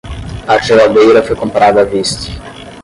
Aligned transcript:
A 0.47 0.57
geladeira 0.57 1.21
foi 1.21 1.35
comprada 1.35 1.81
à 1.81 1.85
vista. 1.85 2.31